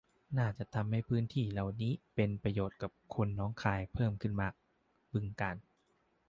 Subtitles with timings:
[0.37, 4.53] น่าจะทำให้พื้นที่เหล่านี้เป็นประโยชน์กับคนหนองคายเพิ่มขึ้นมาก
[5.13, 5.55] บึงกาฬ